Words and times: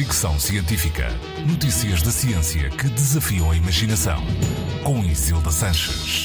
Fricção 0.00 0.40
Científica. 0.40 1.08
Notícias 1.46 2.00
da 2.00 2.10
ciência 2.10 2.70
que 2.70 2.88
desafiam 2.88 3.50
a 3.50 3.54
imaginação. 3.54 4.18
Com 4.82 5.04
Isilda 5.04 5.50
Sanches. 5.50 6.24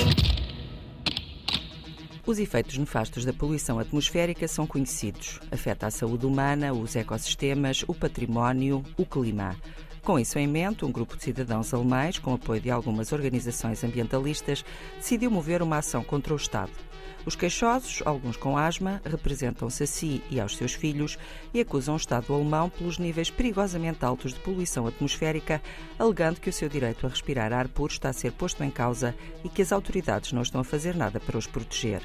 Os 2.25 2.39
efeitos 2.39 2.77
nefastos 2.77 3.25
da 3.25 3.33
poluição 3.33 3.77
atmosférica 3.77 4.47
são 4.47 4.65
conhecidos. 4.65 5.41
Afeta 5.51 5.87
a 5.87 5.91
saúde 5.91 6.25
humana, 6.25 6.71
os 6.71 6.95
ecossistemas, 6.95 7.83
o 7.85 7.93
património, 7.93 8.81
o 8.95 9.05
clima. 9.05 9.57
Com 10.05 10.19
isso 10.19 10.37
em 10.37 10.45
mente, 10.45 10.85
um 10.85 10.91
grupo 10.91 11.17
de 11.17 11.23
cidadãos 11.23 11.73
alemães, 11.73 12.19
com 12.19 12.35
apoio 12.35 12.61
de 12.61 12.69
algumas 12.69 13.11
organizações 13.11 13.83
ambientalistas, 13.83 14.63
decidiu 14.97 15.31
mover 15.31 15.63
uma 15.63 15.79
ação 15.79 16.03
contra 16.03 16.31
o 16.31 16.37
Estado. 16.37 16.71
Os 17.25 17.35
queixosos, 17.35 18.03
alguns 18.05 18.37
com 18.37 18.55
asma, 18.55 19.01
representam-se 19.03 19.81
a 19.83 19.87
si 19.87 20.21
e 20.29 20.39
aos 20.39 20.55
seus 20.57 20.73
filhos 20.73 21.17
e 21.51 21.59
acusam 21.59 21.95
o 21.95 21.97
Estado 21.97 22.31
alemão 22.31 22.69
pelos 22.69 22.99
níveis 22.99 23.31
perigosamente 23.31 24.05
altos 24.05 24.31
de 24.31 24.39
poluição 24.41 24.85
atmosférica, 24.85 25.59
alegando 25.97 26.39
que 26.39 26.51
o 26.51 26.53
seu 26.53 26.69
direito 26.69 27.07
a 27.07 27.09
respirar 27.09 27.51
ar 27.51 27.67
puro 27.67 27.91
está 27.91 28.09
a 28.09 28.13
ser 28.13 28.31
posto 28.31 28.63
em 28.63 28.69
causa 28.69 29.15
e 29.43 29.49
que 29.49 29.63
as 29.63 29.71
autoridades 29.71 30.33
não 30.33 30.43
estão 30.43 30.61
a 30.61 30.63
fazer 30.63 30.95
nada 30.95 31.19
para 31.19 31.35
os 31.35 31.47
proteger. 31.47 32.03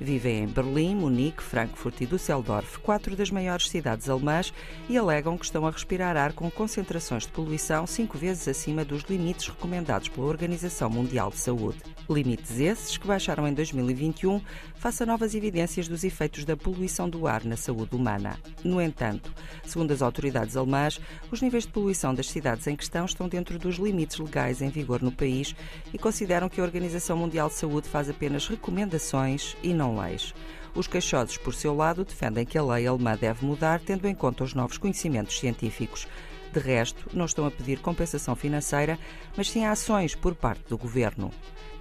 Vivem 0.00 0.42
em 0.42 0.46
Berlim, 0.46 0.96
Munique, 0.96 1.42
Frankfurt 1.42 2.00
e 2.00 2.06
Düsseldorf, 2.06 2.78
quatro 2.80 3.14
das 3.14 3.30
maiores 3.30 3.68
cidades 3.68 4.08
alemãs, 4.08 4.52
e 4.88 4.98
alegam 4.98 5.38
que 5.38 5.44
estão 5.44 5.66
a 5.66 5.70
respirar 5.70 6.16
ar 6.16 6.32
com 6.32 6.50
concentrações 6.50 7.24
de 7.24 7.32
poluição 7.32 7.86
cinco 7.86 8.18
vezes 8.18 8.48
acima 8.48 8.84
dos 8.84 9.02
limites 9.02 9.48
recomendados 9.48 10.08
pela 10.08 10.26
Organização 10.26 10.90
Mundial 10.90 11.30
de 11.30 11.36
Saúde. 11.36 11.78
Limites 12.10 12.58
esses 12.58 12.96
que 12.96 13.06
baixaram 13.06 13.46
em 13.46 13.54
2021 13.54 14.40
face 14.74 15.02
a 15.02 15.06
novas 15.06 15.34
evidências 15.34 15.88
dos 15.88 16.02
efeitos 16.04 16.44
da 16.44 16.56
poluição 16.56 17.08
do 17.08 17.26
ar 17.26 17.44
na 17.44 17.56
saúde 17.56 17.94
humana. 17.94 18.38
No 18.62 18.82
entanto, 18.82 19.32
segundo 19.64 19.92
as 19.92 20.02
autoridades 20.02 20.56
alemãs, 20.56 21.00
os 21.30 21.40
níveis 21.40 21.64
de 21.64 21.72
poluição 21.72 22.14
das 22.14 22.28
cidades 22.28 22.66
em 22.66 22.76
questão 22.76 23.04
estão 23.04 23.28
dentro 23.28 23.58
dos 23.58 23.76
limites 23.76 24.18
legais 24.18 24.60
em 24.60 24.68
vigor 24.68 25.00
no 25.00 25.12
país 25.12 25.54
e 25.92 25.98
consideram 25.98 26.48
que 26.48 26.60
a 26.60 26.64
Organização 26.64 27.16
Mundial 27.16 27.48
de 27.48 27.54
Saúde 27.54 27.88
faz 27.88 28.10
apenas 28.10 28.46
recomendações 28.48 29.56
e 29.62 29.72
não 29.72 29.83
leis. 29.92 30.32
Os 30.74 30.86
queixosos, 30.86 31.36
por 31.36 31.54
seu 31.54 31.74
lado, 31.74 32.04
defendem 32.04 32.46
que 32.46 32.56
a 32.56 32.64
lei 32.64 32.86
alemã 32.86 33.16
deve 33.16 33.44
mudar, 33.44 33.80
tendo 33.80 34.06
em 34.06 34.14
conta 34.14 34.44
os 34.44 34.54
novos 34.54 34.78
conhecimentos 34.78 35.38
científicos. 35.38 36.06
De 36.52 36.60
resto, 36.60 37.10
não 37.12 37.24
estão 37.24 37.46
a 37.46 37.50
pedir 37.50 37.80
compensação 37.80 38.36
financeira, 38.36 38.98
mas 39.36 39.50
sim 39.50 39.64
ações 39.64 40.14
por 40.14 40.34
parte 40.34 40.62
do 40.68 40.78
governo. 40.78 41.32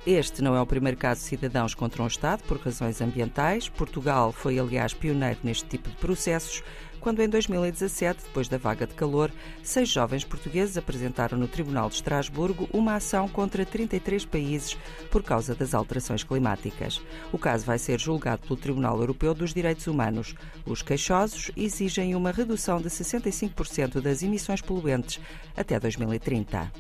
Este 0.06 0.42
não 0.42 0.56
é 0.56 0.62
o 0.62 0.66
primeiro 0.66 0.98
caso 0.98 1.22
de 1.22 1.28
cidadãos 1.28 1.74
contra 1.74 2.04
um 2.04 2.08
Estado 2.08 2.44
por 2.44 2.58
razões 2.58 3.00
ambientais. 3.00 3.70
Portugal 3.70 4.32
foi, 4.32 4.60
aliás, 4.60 4.94
pioneiro 4.94 5.40
neste 5.44 5.66
tipo 5.66 5.90
de 5.90 5.96
processos, 5.96 6.62
quando 7.04 7.22
em 7.22 7.28
2017, 7.28 8.24
depois 8.24 8.48
da 8.48 8.58
vaga 8.58 8.88
de 8.88 8.94
calor, 8.94 9.30
seis 9.62 9.90
jovens 9.90 10.24
portugueses 10.24 10.78
apresentaram 10.78 11.38
no 11.38 11.50
Tribunal 11.50 11.90
de 11.90 11.96
Estrasburgo 11.96 12.70
uma 12.72 12.96
ação 12.96 13.28
contra 13.28 13.66
33 13.66 14.24
países 14.24 14.78
por 15.12 15.22
causa 15.22 15.54
das 15.54 15.74
alterações 15.74 16.24
climáticas. 16.24 17.02
O 17.34 17.38
caso 17.38 17.66
vai 17.66 17.78
ser 17.78 18.00
julgado 18.00 18.44
pelo 18.48 18.56
Tribunal 18.56 18.98
Europeu 18.98 19.34
dos 19.34 19.54
Direitos 19.54 19.86
Humanos. 19.86 20.34
Os 20.66 20.82
queixosos 20.82 21.52
exigem 21.58 22.16
uma 22.16 22.32
redução 22.32 22.82
de 22.82 22.88
65% 22.88 24.00
das 24.00 24.24
emissões 24.24 24.62
poluentes 24.62 25.20
até 25.58 25.78
2030. 25.78 26.72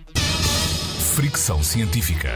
Fricção 1.16 1.62
Científica. 1.62 2.32